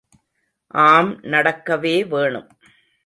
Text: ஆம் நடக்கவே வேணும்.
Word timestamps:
ஆம் 0.67 1.11
நடக்கவே 1.23 2.07
வேணும். 2.07 2.49